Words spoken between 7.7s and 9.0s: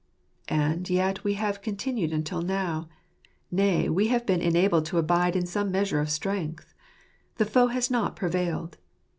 not prevailed.